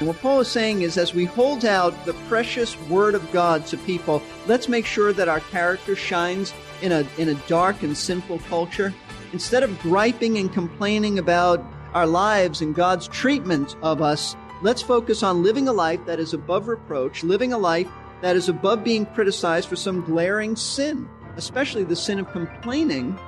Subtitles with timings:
[0.00, 3.76] What Paul is saying is as we hold out the precious word of God to
[3.78, 8.38] people, let's make sure that our character shines in a in a dark and sinful
[8.48, 8.94] culture.
[9.32, 15.24] Instead of griping and complaining about our lives and God's treatment of us, let's focus
[15.24, 17.88] on living a life that is above reproach, living a life
[18.20, 23.18] that is above being criticized for some glaring sin, especially the sin of complaining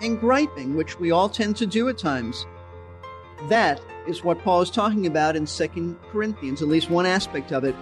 [0.00, 2.46] and griping, which we all tend to do at times.
[3.48, 7.64] That is what Paul is talking about in 2 Corinthians, at least one aspect of
[7.64, 7.76] it.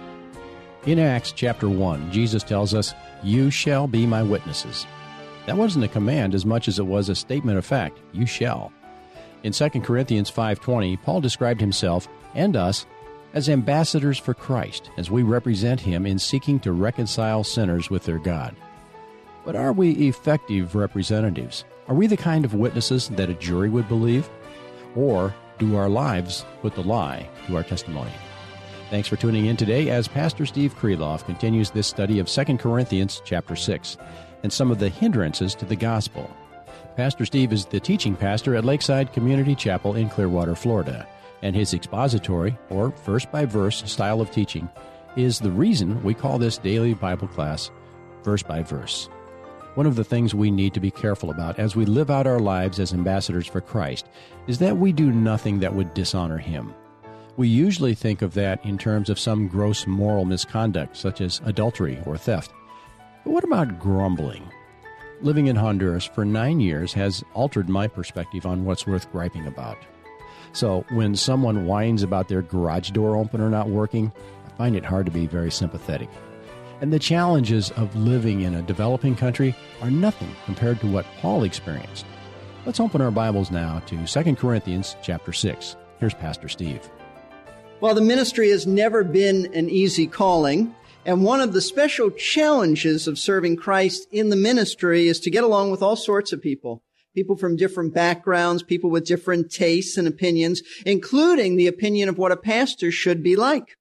[0.85, 4.85] In Acts chapter 1, Jesus tells us, You shall be my witnesses.
[5.45, 7.99] That wasn't a command as much as it was a statement of fact.
[8.11, 8.71] You shall.
[9.43, 12.85] In 2 Corinthians 5:20, Paul described himself and us
[13.33, 18.19] as ambassadors for Christ as we represent him in seeking to reconcile sinners with their
[18.19, 18.55] God.
[19.45, 21.63] But are we effective representatives?
[21.87, 24.29] Are we the kind of witnesses that a jury would believe?
[24.95, 28.11] Or do our lives put the lie to our testimony?
[28.89, 33.21] Thanks for tuning in today as Pastor Steve Kreloff continues this study of 2 Corinthians
[33.25, 33.97] chapter 6
[34.43, 36.29] and some of the hindrances to the gospel.
[36.95, 41.07] Pastor Steve is the teaching pastor at Lakeside Community Chapel in Clearwater, Florida,
[41.41, 44.69] and his expository, or verse by verse style of teaching,
[45.15, 47.69] is the reason we call this daily Bible class
[48.23, 49.09] verse by verse.
[49.77, 52.39] One of the things we need to be careful about as we live out our
[52.39, 54.07] lives as ambassadors for Christ
[54.47, 56.73] is that we do nothing that would dishonor Him.
[57.35, 62.01] We usually think of that in terms of some gross moral misconduct, such as adultery
[62.07, 62.51] or theft.
[63.23, 64.51] But what about grumbling?
[65.21, 69.77] Living in Honduras for nine years has altered my perspective on what's worth griping about.
[70.53, 74.11] So when someone whines about their garage door opener not working,
[74.47, 76.09] I find it hard to be very sympathetic.
[76.79, 81.43] And the challenges of living in a developing country are nothing compared to what Paul
[81.43, 82.05] experienced.
[82.67, 85.75] Let's open our Bibles now to 2 Corinthians chapter 6.
[85.99, 86.87] Here's Pastor Steve.
[87.81, 90.75] Well, the ministry has never been an easy calling.
[91.03, 95.43] And one of the special challenges of serving Christ in the ministry is to get
[95.43, 96.83] along with all sorts of people.
[97.15, 102.31] People from different backgrounds, people with different tastes and opinions, including the opinion of what
[102.31, 103.77] a pastor should be like.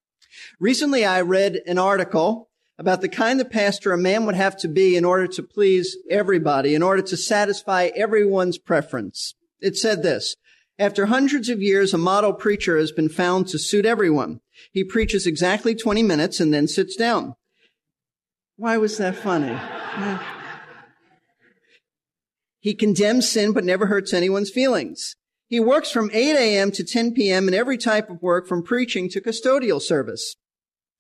[0.59, 2.46] Recently, I read an article
[2.79, 5.97] about the kind of pastor a man would have to be in order to please
[6.11, 9.35] everybody, in order to satisfy everyone's preference.
[9.61, 10.37] It said this,
[10.79, 14.41] after hundreds of years, a model preacher has been found to suit everyone.
[14.73, 17.35] He preaches exactly 20 minutes and then sits down.
[18.57, 19.59] Why was that funny?
[22.67, 25.15] He condemns sin but never hurts anyone's feelings.
[25.47, 26.73] He works from 8 a.m.
[26.73, 27.47] to 10 p.m.
[27.47, 30.35] in every type of work from preaching to custodial service.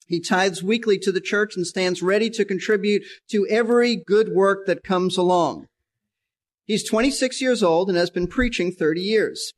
[0.06, 4.66] He tithes weekly to the church and stands ready to contribute to every good work
[4.66, 5.66] that comes along.
[6.64, 9.52] He's 26 years old and has been preaching 30 years.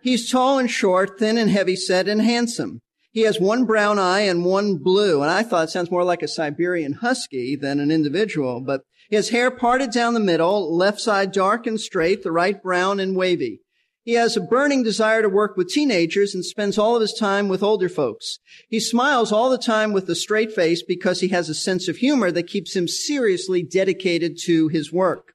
[0.00, 2.80] He's tall and short, thin and heavy set and handsome.
[3.10, 6.22] He has one brown eye and one blue, and I thought it sounds more like
[6.22, 11.32] a Siberian husky than an individual, but has hair parted down the middle, left side
[11.32, 13.60] dark and straight, the right brown and wavy.
[14.08, 17.46] He has a burning desire to work with teenagers and spends all of his time
[17.46, 18.38] with older folks.
[18.66, 21.98] He smiles all the time with a straight face because he has a sense of
[21.98, 25.34] humor that keeps him seriously dedicated to his work.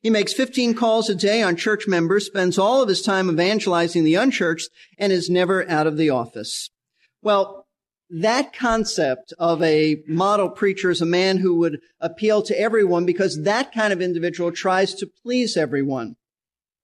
[0.00, 4.02] He makes 15 calls a day on church members, spends all of his time evangelizing
[4.02, 6.70] the unchurched, and is never out of the office.
[7.22, 7.68] Well,
[8.10, 13.44] that concept of a model preacher is a man who would appeal to everyone because
[13.44, 16.16] that kind of individual tries to please everyone.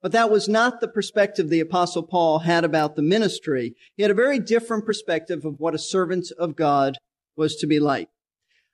[0.06, 3.74] But that was not the perspective the apostle Paul had about the ministry.
[3.96, 6.98] He had a very different perspective of what a servant of God
[7.36, 8.08] was to be like.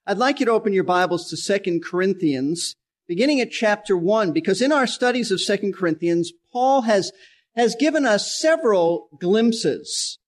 [0.06, 2.76] I'd like you to open your Bibles to 2 Corinthians,
[3.08, 7.12] beginning at chapter 1, because in our studies of 2 Corinthians, Paul has,
[7.56, 10.18] has given us several glimpses,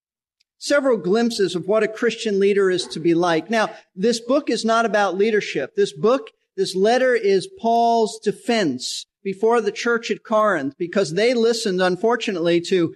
[0.56, 3.50] several glimpses of what a Christian leader is to be like.
[3.50, 5.76] Now, this book is not about leadership.
[5.76, 11.82] This book, this letter is Paul's defense before the church at Corinth because they listened,
[11.82, 12.94] unfortunately, to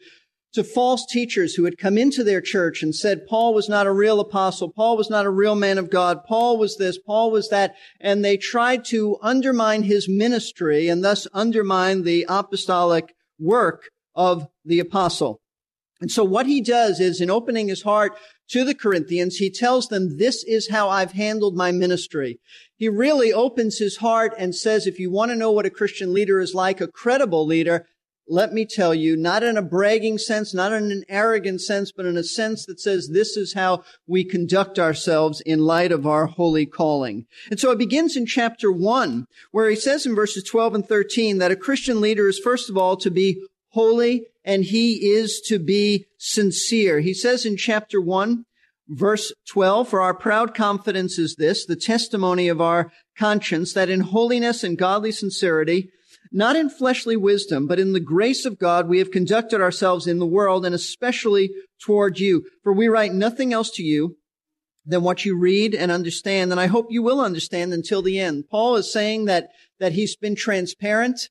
[0.54, 3.92] to false teachers who had come into their church and said Paul was not a
[3.92, 7.50] real apostle, Paul was not a real man of God, Paul was this, Paul was
[7.50, 14.48] that, and they tried to undermine his ministry and thus undermine the apostolic work of
[14.64, 15.40] the apostle.
[16.00, 18.16] And so what he does is in opening his heart
[18.48, 22.40] to the Corinthians, he tells them, this is how I've handled my ministry.
[22.76, 26.12] He really opens his heart and says, if you want to know what a Christian
[26.12, 27.86] leader is like, a credible leader,
[28.30, 32.04] let me tell you, not in a bragging sense, not in an arrogant sense, but
[32.04, 36.26] in a sense that says this is how we conduct ourselves in light of our
[36.26, 37.26] holy calling.
[37.50, 41.38] And so it begins in chapter one, where he says in verses 12 and 13
[41.38, 45.58] that a Christian leader is first of all to be holy and he is to
[45.58, 47.00] be sincere.
[47.00, 48.44] He says in chapter 1,
[48.88, 54.00] verse 12, for our proud confidence is this, the testimony of our conscience, that in
[54.00, 55.90] holiness and godly sincerity,
[56.32, 60.18] not in fleshly wisdom, but in the grace of God, we have conducted ourselves in
[60.18, 61.50] the world and especially
[61.80, 62.44] toward you.
[62.62, 64.16] For we write nothing else to you
[64.84, 66.50] than what you read and understand.
[66.50, 68.44] And I hope you will understand until the end.
[68.50, 69.48] Paul is saying that,
[69.78, 71.28] that he's been transparent.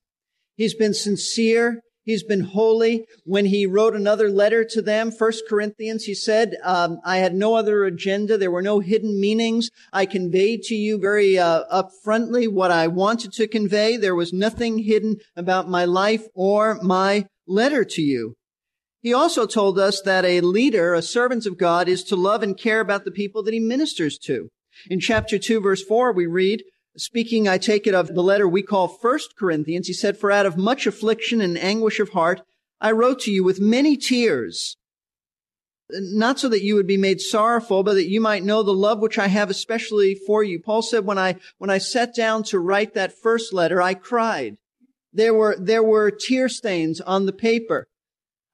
[0.56, 1.82] He's been sincere.
[2.08, 3.06] He's been holy.
[3.26, 7.56] When he wrote another letter to them, First Corinthians, he said, um, "I had no
[7.56, 8.38] other agenda.
[8.38, 9.70] There were no hidden meanings.
[9.92, 13.98] I conveyed to you very uh, upfrontly what I wanted to convey.
[13.98, 18.36] There was nothing hidden about my life or my letter to you."
[19.02, 22.58] He also told us that a leader, a servant of God, is to love and
[22.58, 24.48] care about the people that he ministers to.
[24.90, 26.64] In chapter 2, verse 4, we read,
[26.98, 30.48] Speaking, I take it, of the letter we call First Corinthians, he said, For out
[30.48, 32.42] of much affliction and anguish of heart,
[32.82, 34.78] I wrote to you with many tears,
[35.92, 39.00] not so that you would be made sorrowful, but that you might know the love
[39.00, 40.60] which I have especially for you.
[40.60, 44.58] Paul said, when I, when I sat down to write that first letter, I cried.
[45.14, 47.88] There were, there were tear stains on the paper.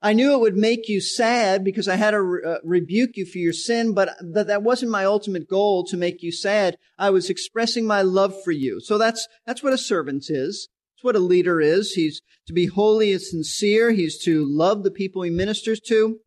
[0.06, 3.26] I knew it would make you sad because I had to re- uh, rebuke you
[3.26, 6.78] for your sin, but that, that wasn't my ultimate goal to make you sad.
[7.00, 8.82] I was expressing my love for you.
[8.82, 10.68] So that's, that's what a servant is.
[10.98, 11.94] It's what a leader is.
[11.94, 13.92] He's to be holy and sincere.
[13.92, 16.20] He's to love the people he ministers to.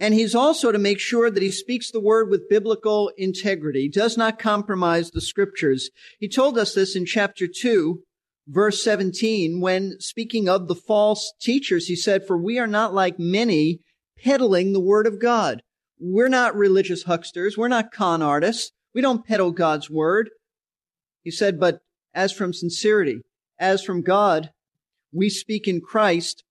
[0.00, 3.88] And he's also to make sure that he speaks the word with biblical integrity, he
[3.88, 5.90] does not compromise the scriptures.
[6.18, 8.02] He told us this in chapter 2
[8.46, 13.18] verse 17, when speaking of the false teachers, he said, For we are not like
[13.18, 13.80] many
[14.22, 15.62] peddling the word of God.
[15.98, 17.56] We're not religious hucksters.
[17.56, 18.72] We're not con artists.
[18.94, 20.30] We don't peddle God's word.
[21.22, 21.80] He said, But
[22.14, 23.22] as from sincerity,
[23.58, 24.50] as from God,
[25.12, 26.44] we speak in Christ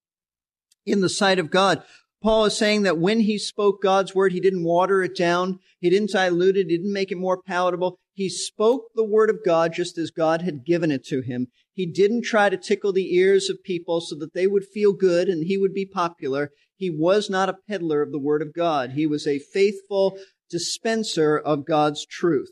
[0.85, 1.83] in the sight of God.
[2.21, 5.59] Paul is saying that when he spoke God's word, he didn't water it down.
[5.79, 6.67] He didn't dilute it.
[6.69, 7.99] He didn't make it more palatable.
[8.13, 11.47] He spoke the word of God just as God had given it to him.
[11.75, 15.27] He didn't try to tickle the ears of people so that they would feel good
[15.27, 16.51] and he would be popular.
[16.77, 18.91] He was not a peddler of the word of God.
[18.91, 20.17] He was a faithful
[20.49, 22.49] dispenser of God's truth.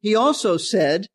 [0.00, 1.06] He also said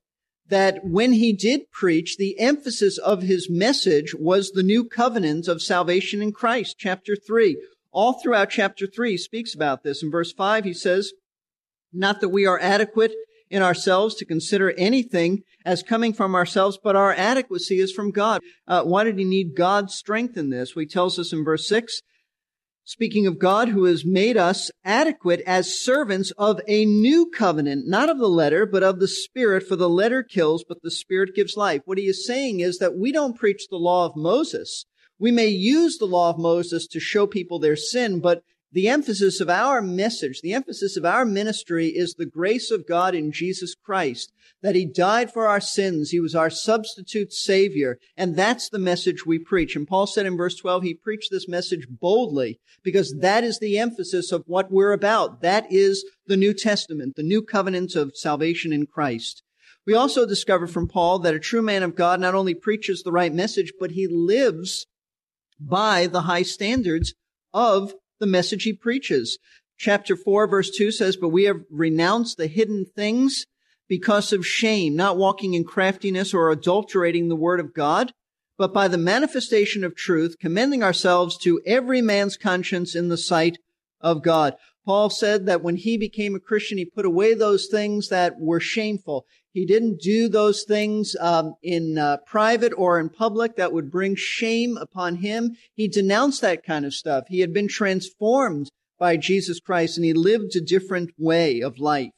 [0.47, 5.61] that when he did preach, the emphasis of his message was the new covenant of
[5.61, 6.77] salvation in Christ.
[6.79, 7.61] Chapter three.
[7.91, 10.01] All throughout chapter three speaks about this.
[10.01, 11.11] In verse five, he says,
[11.91, 13.13] not that we are adequate
[13.49, 18.41] in ourselves to consider anything as coming from ourselves, but our adequacy is from God.
[18.67, 20.75] Uh, why did he need God's strength in this?
[20.75, 22.01] Well, he tells us in verse 6,
[22.83, 28.09] speaking of God who has made us adequate as servants of a new covenant, not
[28.09, 31.57] of the letter, but of the Spirit, for the letter kills, but the Spirit gives
[31.57, 31.81] life.
[31.85, 34.85] What he is saying is that we don't preach the law of Moses.
[35.19, 38.41] We may use the law of Moses to show people their sin, but
[38.77, 43.15] the emphasis of our message, the emphasis of our ministry is the grace of God
[43.15, 44.31] in Jesus Christ,
[44.61, 46.11] that He died for our sins.
[46.11, 47.97] He was our substitute Savior.
[48.15, 49.75] And that's the message we preach.
[49.75, 53.79] And Paul said in verse 12, he preached this message boldly because that is the
[53.79, 55.41] emphasis of what we're about.
[55.41, 59.41] That is the New Testament, the new covenant of salvation in Christ.
[59.87, 63.11] We also discover from Paul that a true man of God not only preaches the
[63.11, 64.85] right message, but he lives
[65.59, 67.15] by the high standards
[67.55, 69.37] of the message he preaches.
[69.77, 73.45] Chapter 4 verse 2 says, But we have renounced the hidden things
[73.87, 78.11] because of shame, not walking in craftiness or adulterating the word of God,
[78.57, 83.57] but by the manifestation of truth, commending ourselves to every man's conscience in the sight
[84.01, 84.55] of God.
[84.85, 88.59] Paul said that when he became a Christian, he put away those things that were
[88.59, 89.25] shameful.
[89.57, 94.15] He didn't do those things um, in uh, private or in public that would bring
[94.15, 95.57] shame upon him.
[95.73, 97.23] He denounced that kind of stuff.
[97.27, 102.11] He had been transformed by Jesus Christ and he lived a different way of life.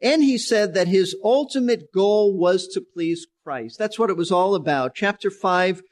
[0.00, 3.76] And he said that his ultimate goal was to please Christ.
[3.76, 4.94] That's what it was all about.
[4.94, 5.82] Chapter 5,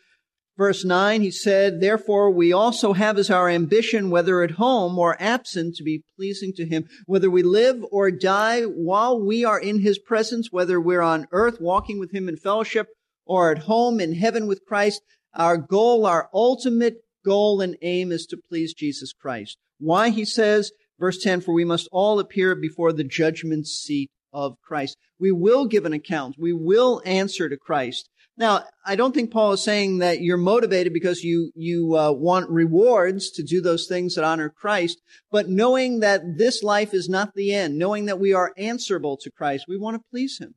[0.63, 5.21] Verse 9, he said, Therefore we also have as our ambition, whether at home or
[5.21, 9.81] absent, to be pleasing to him, whether we live or die while we are in
[9.81, 12.87] his presence, whether we're on earth walking with him in fellowship
[13.27, 15.03] or at home in heaven with Christ.
[15.35, 19.59] Our goal, our ultimate goal and aim is to please Jesus Christ.
[19.81, 24.61] Why, he says, verse 10, for we must all appear before the judgment seat of
[24.63, 24.97] Christ.
[25.19, 26.37] We will give an account.
[26.39, 28.09] We will answer to Christ.
[28.39, 32.49] Now, I don't think Paul is saying that you're motivated because you you uh, want
[32.49, 37.35] rewards to do those things that honor Christ, but knowing that this life is not
[37.35, 40.55] the end, knowing that we are answerable to Christ, we want to please Him.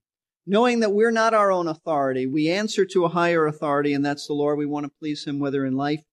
[0.48, 4.27] Knowing that we're not our own authority, we answer to a higher authority, and that's
[4.27, 4.58] the Lord.
[4.58, 6.03] We want to please Him whether in life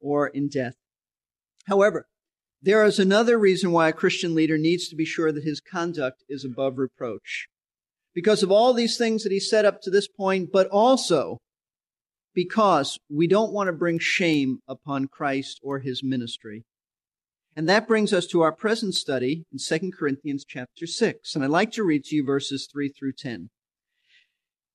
[0.00, 0.74] or in death.
[1.66, 2.06] However,
[2.62, 6.22] there is another reason why a Christian leader needs to be sure that his conduct
[6.28, 7.48] is above reproach
[8.14, 11.38] because of all these things that he said up to this point, but also
[12.34, 16.64] because we don't want to bring shame upon Christ or his ministry.
[17.56, 21.34] And that brings us to our present study in 2 Corinthians chapter 6.
[21.34, 23.50] And I'd like to read to you verses 3 through 10.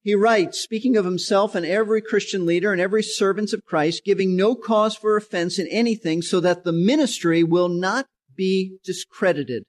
[0.01, 4.35] He writes, speaking of himself and every Christian leader and every servant of Christ, giving
[4.35, 9.63] no cause for offense in anything so that the ministry will not be discredited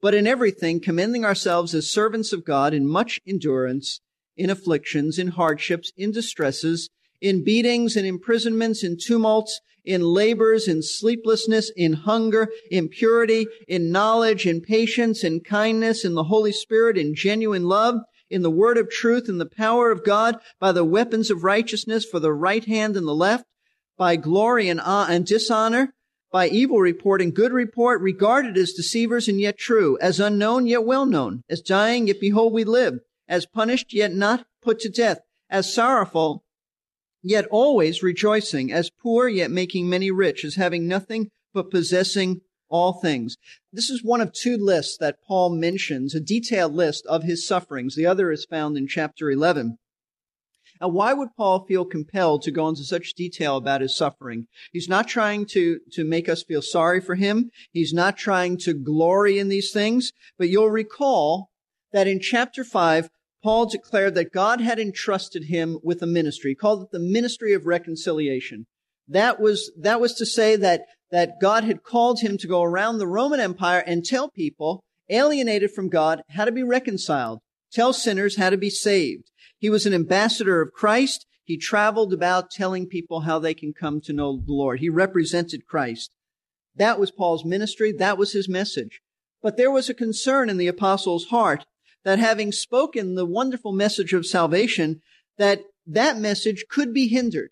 [0.00, 4.00] but in everything commending ourselves as servants of God in much endurance,
[4.36, 6.88] in afflictions, in hardships, in distresses,
[7.20, 13.90] in beatings, in imprisonments, in tumults, in labors, in sleeplessness, in hunger, in purity, in
[13.90, 17.96] knowledge, in patience, in kindness, in the Holy Spirit, in genuine love,
[18.30, 22.04] in the word of truth, in the power of God, by the weapons of righteousness
[22.04, 23.44] for the right hand and the left,
[23.98, 25.92] by glory and, uh, and dishonor,
[26.30, 30.84] by evil report and good report, regarded as deceivers and yet true, as unknown yet
[30.84, 35.18] well known, as dying yet behold we live, as punished yet not put to death,
[35.48, 36.44] as sorrowful
[37.22, 42.92] yet always rejoicing, as poor yet making many rich, as having nothing but possessing all
[42.92, 43.36] things.
[43.72, 47.96] This is one of two lists that Paul mentions, a detailed list of his sufferings.
[47.96, 49.76] The other is found in chapter 11.
[50.80, 54.46] Now, why would Paul feel compelled to go into such detail about his suffering?
[54.72, 57.50] He's not trying to, to make us feel sorry for him.
[57.70, 60.12] He's not trying to glory in these things.
[60.38, 61.50] But you'll recall
[61.92, 63.08] that in chapter 5,
[63.42, 66.52] Paul declared that God had entrusted him with a ministry.
[66.52, 68.66] He called it the ministry of reconciliation.
[69.08, 72.98] That was, that was to say that, that God had called him to go around
[72.98, 77.40] the Roman Empire and tell people alienated from God how to be reconciled,
[77.72, 79.30] tell sinners how to be saved.
[79.58, 81.26] He was an ambassador of Christ.
[81.44, 84.80] He traveled about telling people how they can come to know the Lord.
[84.80, 86.10] He represented Christ.
[86.76, 87.92] That was Paul's ministry.
[87.92, 89.00] That was his message.
[89.42, 91.64] But there was a concern in the apostle's heart
[92.04, 95.02] that having spoken the wonderful message of salvation,
[95.38, 97.50] that that message could be hindered.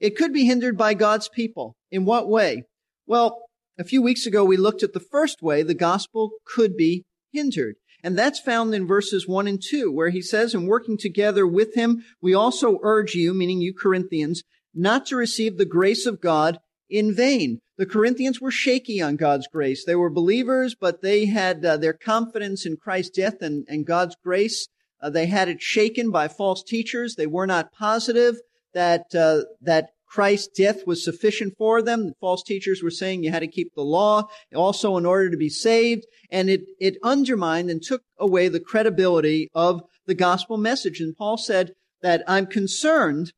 [0.00, 1.76] It could be hindered by God's people.
[1.90, 2.64] In what way?
[3.06, 3.42] Well,
[3.78, 7.76] a few weeks ago we looked at the first way the gospel could be hindered.
[8.04, 11.74] And that's found in verses 1 and 2, where he says, And working together with
[11.74, 14.42] him, we also urge you, meaning you Corinthians,
[14.74, 16.58] not to receive the grace of God
[16.90, 17.60] in vain.
[17.78, 19.86] The Corinthians were shaky on God's grace.
[19.86, 24.16] They were believers, but they had uh, their confidence in Christ's death and, and God's
[24.22, 24.68] grace.
[25.00, 27.14] Uh, they had it shaken by false teachers.
[27.14, 28.36] They were not positive
[28.74, 32.06] that uh, that Christ's death was sufficient for them.
[32.06, 35.36] The false teachers were saying you had to keep the law also in order to
[35.36, 36.06] be saved.
[36.30, 41.00] And it, it undermined and took away the credibility of the gospel message.
[41.00, 43.32] And Paul said that I'm concerned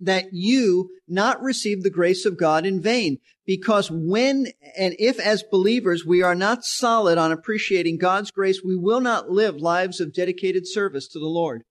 [0.00, 3.18] that you not receive the grace of God in vain.
[3.46, 8.74] Because when and if as believers we are not solid on appreciating God's grace, we
[8.74, 11.62] will not live lives of dedicated service to the Lord.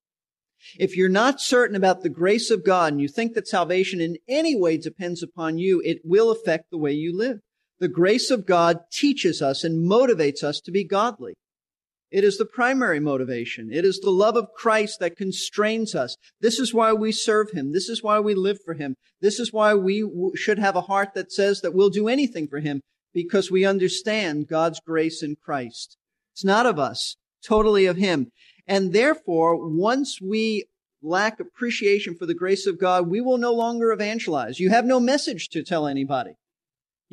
[0.77, 4.17] If you're not certain about the grace of God and you think that salvation in
[4.27, 7.39] any way depends upon you, it will affect the way you live.
[7.79, 11.33] The grace of God teaches us and motivates us to be godly.
[12.11, 13.73] It is the primary motivation.
[13.73, 16.15] It is the love of Christ that constrains us.
[16.39, 17.73] This is why we serve Him.
[17.73, 18.95] This is why we live for Him.
[19.19, 22.59] This is why we should have a heart that says that we'll do anything for
[22.59, 22.81] Him
[23.15, 25.97] because we understand God's grace in Christ.
[26.33, 28.29] It's not of us, totally of Him.
[28.67, 30.65] And therefore, once we
[31.01, 34.59] lack appreciation for the grace of God, we will no longer evangelize.
[34.59, 36.35] You have no message to tell anybody.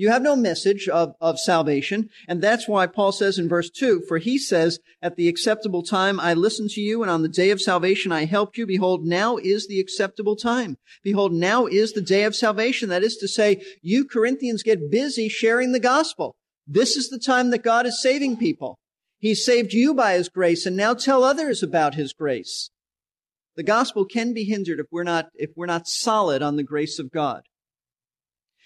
[0.00, 2.08] You have no message of, of salvation.
[2.26, 6.18] And that's why Paul says in verse 2, For he says, At the acceptable time
[6.18, 8.66] I listened to you, and on the day of salvation I helped you.
[8.66, 10.78] Behold, now is the acceptable time.
[11.02, 12.88] Behold, now is the day of salvation.
[12.88, 16.34] That is to say, you Corinthians get busy sharing the gospel.
[16.66, 18.78] This is the time that God is saving people.
[19.20, 22.70] He saved you by His grace and now tell others about His grace.
[23.54, 26.98] The gospel can be hindered if we're not, if we're not solid on the grace
[26.98, 27.42] of God.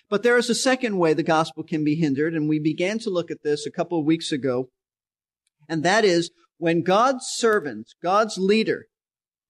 [0.09, 3.11] But there is a second way the gospel can be hindered, and we began to
[3.11, 4.69] look at this a couple of weeks ago.
[5.69, 8.85] And that is when God's servant, God's leader,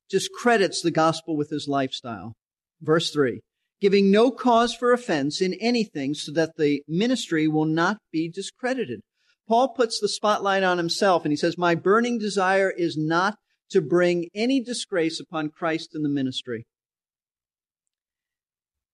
[0.09, 2.35] discredits the gospel with his lifestyle.
[2.81, 3.41] Verse 3
[3.81, 9.01] giving no cause for offense in anything so that the ministry will not be discredited.
[9.47, 13.37] Paul puts the spotlight on himself and he says, My burning desire is not
[13.71, 16.67] to bring any disgrace upon Christ and the ministry.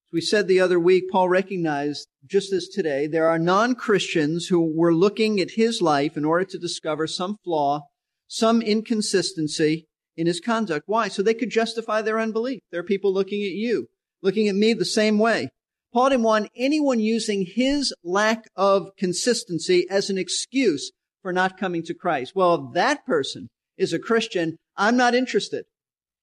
[0.08, 4.46] As we said the other week, Paul recognized, just as today, there are non Christians
[4.46, 7.82] who were looking at his life in order to discover some flaw,
[8.26, 10.84] some inconsistency in his conduct.
[10.86, 11.08] Why?
[11.08, 12.60] So they could justify their unbelief.
[12.72, 13.86] There are people looking at you,
[14.20, 15.50] looking at me the same way.
[15.92, 20.92] Paul didn't want anyone using his lack of consistency as an excuse
[21.22, 22.32] for not coming to Christ.
[22.34, 25.64] Well, if that person is a Christian, I'm not interested.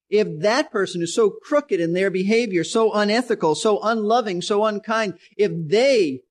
[0.10, 5.16] If that person is so crooked in their behavior, so unethical, so unloving, so unkind,
[5.36, 6.22] if they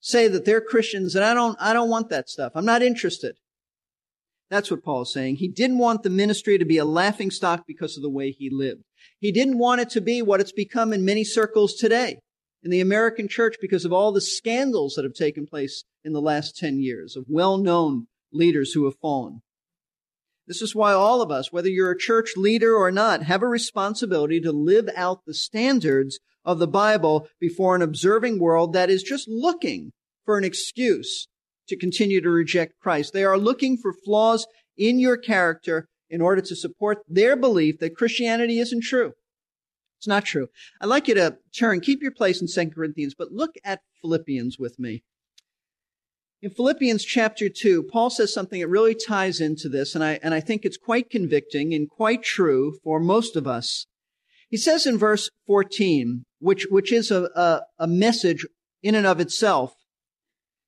[0.00, 2.52] say that they're Christians and I don't, I don't want that stuff.
[2.54, 3.34] I'm not interested.
[4.50, 5.36] That's what Paul's saying.
[5.36, 8.48] He didn't want the ministry to be a laughing stock because of the way he
[8.50, 8.82] lived.
[9.18, 12.20] He didn't want it to be what it's become in many circles today
[12.62, 16.20] in the American church because of all the scandals that have taken place in the
[16.20, 19.42] last 10 years of well-known leaders who have fallen.
[20.46, 23.46] This is why all of us, whether you're a church leader or not, have a
[23.46, 29.02] responsibility to live out the standards of the Bible before an observing world that is
[29.02, 29.92] just looking
[30.24, 31.28] for an excuse
[31.68, 33.12] to continue to reject Christ.
[33.12, 34.46] They are looking for flaws
[34.76, 39.12] in your character in order to support their belief that Christianity isn't true.
[39.98, 40.48] It's not true.
[40.80, 44.58] I'd like you to turn, keep your place in 2 Corinthians, but look at Philippians
[44.58, 45.02] with me.
[46.40, 50.32] In Philippians chapter 2, Paul says something that really ties into this, and I, and
[50.32, 53.86] I think it's quite convicting and quite true for most of us.
[54.48, 58.46] He says in verse 14, which, which is a, a, a message
[58.84, 59.74] in and of itself,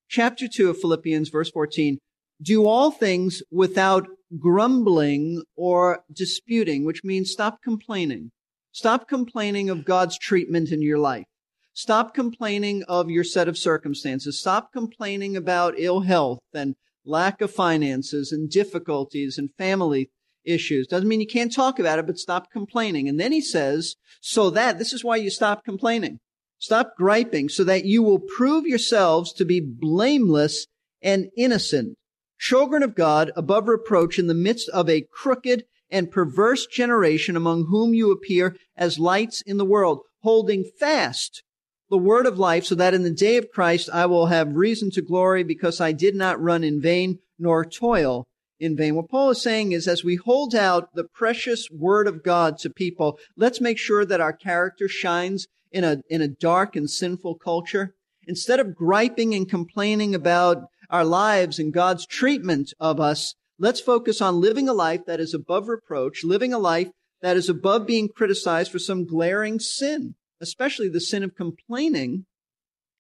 [0.09, 1.99] chapter 2 of Philippians, verse 14,
[2.43, 4.09] do all things without
[4.41, 8.33] grumbling or disputing, which means stop complaining.
[8.73, 11.27] Stop complaining of God's treatment in your life.
[11.73, 14.38] Stop complaining of your set of circumstances.
[14.38, 20.11] Stop complaining about ill health and lack of finances and difficulties and family
[20.44, 20.87] issues.
[20.87, 23.09] Doesn't mean you can't talk about it, but stop complaining.
[23.09, 26.18] And then he says, so that, this is why you stop complaining.
[26.59, 30.66] Stop griping so that you will prove yourselves to be blameless
[31.03, 31.97] and innocent,
[32.38, 37.66] children of God above reproach in the midst of a crooked and perverse generation among
[37.66, 41.42] whom you appear as lights in the world, holding fast
[41.90, 44.90] the word of life so that in the day of Christ I will have reason
[44.92, 48.26] to glory because I did not run in vain nor toil
[48.61, 48.94] in vain.
[48.94, 52.70] What Paul is saying is as we hold out the precious word of God to
[52.70, 57.37] people, let's make sure that our character shines in a, in a dark and sinful
[57.37, 57.94] culture.
[58.26, 64.20] Instead of griping and complaining about our lives and God's treatment of us, let's focus
[64.20, 66.88] on living a life that is above reproach, living a life
[67.23, 72.25] that is above being criticized for some glaring sin especially the sin of complaining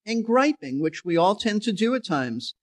[0.06, 2.54] and griping, which we all tend to do at times.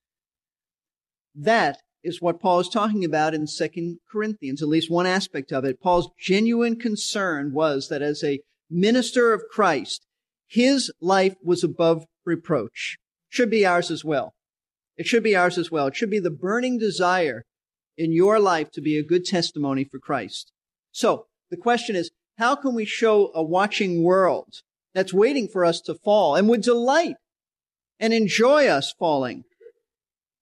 [1.35, 5.65] That is what Paul is talking about in Second Corinthians, at least one aspect of
[5.65, 5.81] it.
[5.81, 10.05] Paul's genuine concern was that as a minister of Christ,
[10.47, 12.97] his life was above reproach.
[13.29, 14.33] Should be ours as well.
[14.95, 15.87] It should be ours as well.
[15.87, 17.43] It should be the burning desire
[17.97, 20.51] in your life to be a good testimony for Christ.
[20.91, 24.61] So the question is, how can we show a watching world
[24.93, 27.15] that's waiting for us to fall and would delight
[27.99, 29.43] and enjoy us falling?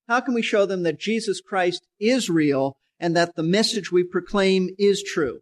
[0.07, 4.03] How can we show them that Jesus Christ is real and that the message we
[4.03, 5.39] proclaim is true?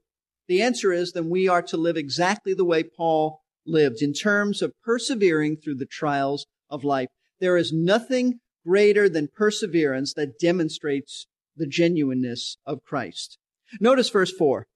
[0.47, 4.61] The answer is then we are to live exactly the way Paul lived in terms
[4.61, 7.09] of persevering through the trials of life.
[7.39, 13.37] There is nothing greater than perseverance that demonstrates the genuineness of Christ.
[13.79, 14.67] Notice verse 4.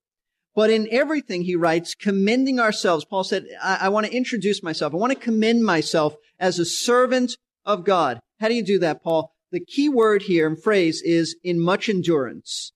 [0.55, 3.05] But in everything, he writes, commending ourselves.
[3.05, 4.93] Paul said, I, I want to introduce myself.
[4.93, 8.19] I want to commend myself as a servant of God.
[8.39, 9.31] How do you do that, Paul?
[9.51, 12.73] The key word here and phrase is in much endurance.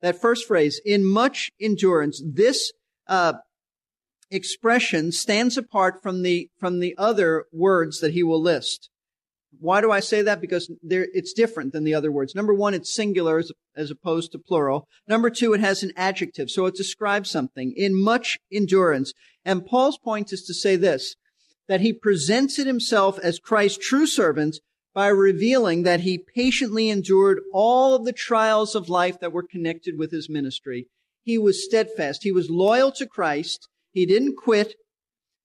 [0.00, 2.22] That first phrase, in much endurance.
[2.24, 2.72] This
[3.08, 3.34] uh,
[4.30, 8.90] expression stands apart from the from the other words that he will list.
[9.58, 10.40] Why do I say that?
[10.40, 12.34] Because there, it's different than the other words.
[12.34, 14.86] Number one, it's singular as, as opposed to plural.
[15.08, 19.12] Number two, it has an adjective, so it describes something in much endurance.
[19.44, 21.16] And Paul's point is to say this,
[21.68, 24.58] that he presented himself as Christ's true servant
[24.94, 29.98] by revealing that he patiently endured all of the trials of life that were connected
[29.98, 30.88] with his ministry.
[31.26, 32.22] he was steadfast.
[32.22, 33.68] He was loyal to Christ.
[33.92, 34.74] He didn't quit,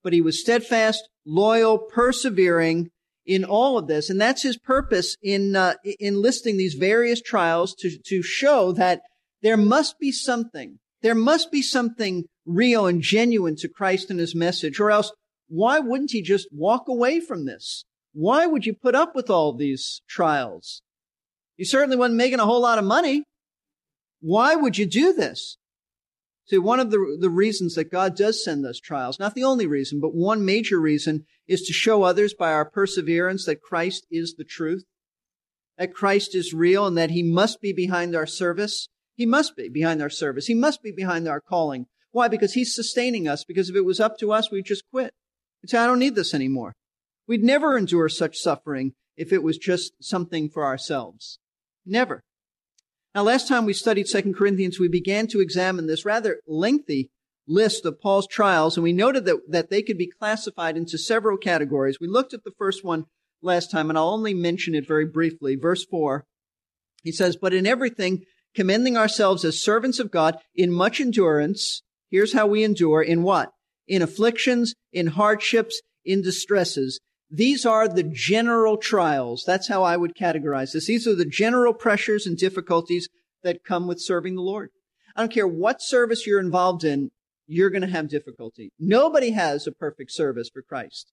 [0.02, 2.91] but he was steadfast, loyal, persevering
[3.26, 4.10] in all of this.
[4.10, 9.02] And that's his purpose in, uh, in listing these various trials to, to show that
[9.42, 10.78] there must be something.
[11.02, 15.12] There must be something real and genuine to Christ and his message, or else
[15.48, 17.84] why wouldn't he just walk away from this?
[18.12, 20.82] Why would you put up with all these trials?
[21.56, 23.24] You certainly wasn't making a whole lot of money.
[24.20, 25.56] Why would you do this?
[26.46, 29.66] See, one of the, the reasons that God does send us trials, not the only
[29.66, 34.34] reason, but one major reason is to show others by our perseverance that Christ is
[34.34, 34.84] the truth,
[35.78, 38.88] that Christ is real and that he must be behind our service.
[39.14, 40.46] He must be behind our service.
[40.46, 41.86] He must be behind our calling.
[42.10, 42.28] Why?
[42.28, 43.44] Because he's sustaining us.
[43.44, 45.14] Because if it was up to us, we'd just quit.
[45.62, 46.74] We'd say, I don't need this anymore.
[47.26, 51.38] We'd never endure such suffering if it was just something for ourselves.
[51.86, 52.22] Never.
[53.14, 57.10] Now, last time we studied 2 Corinthians, we began to examine this rather lengthy
[57.46, 61.36] list of Paul's trials, and we noted that, that they could be classified into several
[61.36, 61.98] categories.
[62.00, 63.04] We looked at the first one
[63.42, 65.56] last time, and I'll only mention it very briefly.
[65.56, 66.24] Verse 4,
[67.02, 71.82] he says, But in everything, commending ourselves as servants of God in much endurance.
[72.10, 73.50] Here's how we endure in what?
[73.86, 77.00] In afflictions, in hardships, in distresses,
[77.34, 79.44] these are the general trials.
[79.46, 80.86] That's how I would categorize this.
[80.86, 83.08] These are the general pressures and difficulties
[83.42, 84.68] that come with serving the Lord.
[85.16, 87.10] I don't care what service you're involved in,
[87.46, 88.70] you're going to have difficulty.
[88.78, 91.10] Nobody has a perfect service for Christ.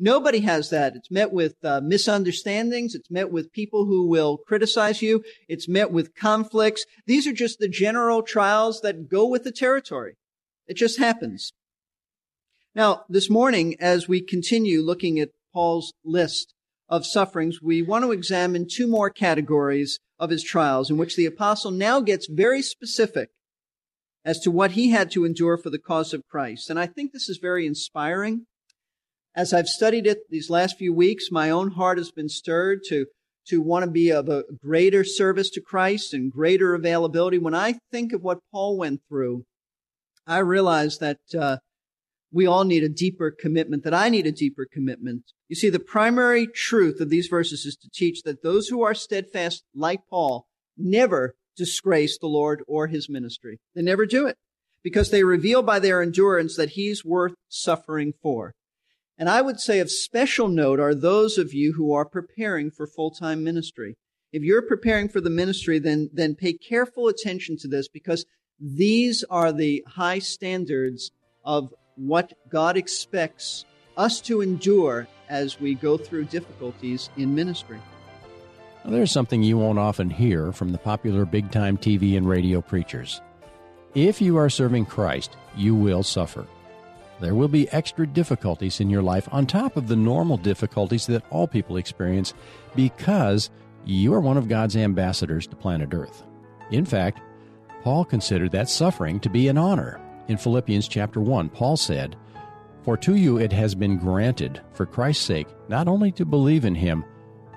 [0.00, 0.94] Nobody has that.
[0.96, 2.96] It's met with uh, misunderstandings.
[2.96, 5.22] It's met with people who will criticize you.
[5.48, 6.84] It's met with conflicts.
[7.06, 10.16] These are just the general trials that go with the territory.
[10.66, 11.52] It just happens.
[12.74, 16.54] Now, this morning, as we continue looking at Paul's list
[16.88, 21.26] of sufferings, we want to examine two more categories of his trials in which the
[21.26, 23.30] apostle now gets very specific
[24.24, 26.68] as to what he had to endure for the cause of Christ.
[26.68, 28.46] And I think this is very inspiring.
[29.34, 33.06] As I've studied it these last few weeks, my own heart has been stirred to,
[33.46, 37.38] to want to be of a greater service to Christ and greater availability.
[37.38, 39.44] When I think of what Paul went through,
[40.26, 41.58] I realize that uh,
[42.30, 45.32] we all need a deeper commitment, that I need a deeper commitment.
[45.48, 48.94] You see, the primary truth of these verses is to teach that those who are
[48.94, 53.58] steadfast, like Paul, never disgrace the Lord or his ministry.
[53.74, 54.36] They never do it
[54.82, 58.52] because they reveal by their endurance that he's worth suffering for.
[59.18, 62.86] And I would say of special note are those of you who are preparing for
[62.86, 63.96] full-time ministry.
[64.32, 68.24] If you're preparing for the ministry, then, then pay careful attention to this because
[68.60, 71.10] these are the high standards
[71.44, 73.64] of what God expects
[73.96, 77.80] us to endure as we go through difficulties in ministry.
[78.84, 82.60] Well, there's something you won't often hear from the popular big time TV and radio
[82.60, 83.20] preachers.
[83.94, 86.46] If you are serving Christ, you will suffer.
[87.20, 91.24] There will be extra difficulties in your life on top of the normal difficulties that
[91.30, 92.32] all people experience
[92.76, 93.50] because
[93.84, 96.22] you are one of God's ambassadors to planet Earth.
[96.70, 97.20] In fact,
[97.82, 100.00] Paul considered that suffering to be an honor.
[100.28, 102.16] In Philippians chapter 1, Paul said,
[102.82, 106.74] For to you it has been granted, for Christ's sake, not only to believe in
[106.74, 107.04] him,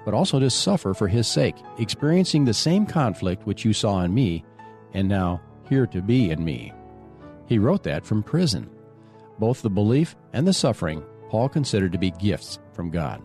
[0.05, 4.13] but also to suffer for his sake, experiencing the same conflict which you saw in
[4.13, 4.43] me,
[4.93, 6.73] and now hear to be in me.
[7.45, 8.69] He wrote that from prison.
[9.38, 13.21] Both the belief and the suffering Paul considered to be gifts from God.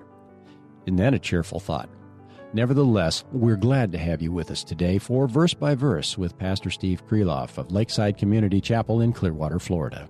[0.86, 1.88] Isn't that a cheerful thought?
[2.56, 6.70] Nevertheless, we're glad to have you with us today for Verse by Verse with Pastor
[6.70, 10.08] Steve Kreloff of Lakeside Community Chapel in Clearwater, Florida.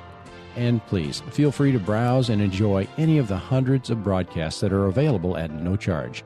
[0.55, 4.71] And please feel free to browse and enjoy any of the hundreds of broadcasts that
[4.71, 6.23] are available at no charge.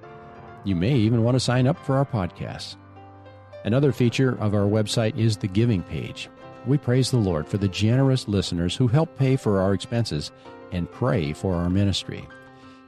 [0.63, 2.75] You may even want to sign up for our podcasts.
[3.65, 6.29] Another feature of our website is the giving page.
[6.65, 10.31] We praise the Lord for the generous listeners who help pay for our expenses
[10.71, 12.27] and pray for our ministry.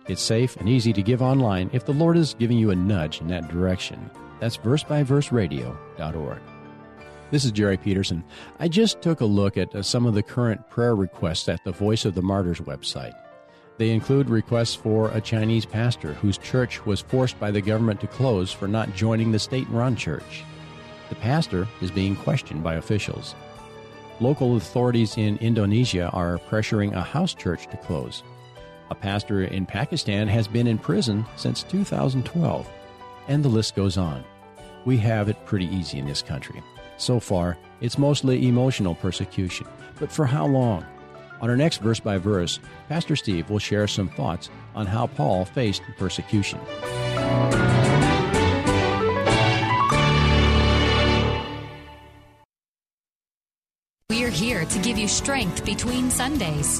[0.07, 3.21] It's safe and easy to give online if the Lord is giving you a nudge
[3.21, 4.09] in that direction.
[4.39, 6.39] That's versebyverseradio.org.
[7.31, 8.23] This is Jerry Peterson.
[8.59, 11.71] I just took a look at uh, some of the current prayer requests at the
[11.71, 13.13] Voice of the Martyrs website.
[13.81, 18.07] They include requests for a Chinese pastor whose church was forced by the government to
[18.07, 20.43] close for not joining the state run church.
[21.09, 23.33] The pastor is being questioned by officials.
[24.19, 28.21] Local authorities in Indonesia are pressuring a house church to close.
[28.91, 32.69] A pastor in Pakistan has been in prison since 2012.
[33.29, 34.23] And the list goes on.
[34.85, 36.61] We have it pretty easy in this country.
[36.97, 39.65] So far, it's mostly emotional persecution.
[39.99, 40.85] But for how long?
[41.41, 45.43] On our next verse by verse, Pastor Steve will share some thoughts on how Paul
[45.43, 46.59] faced persecution.
[54.09, 56.79] We're here to give you strength between Sundays.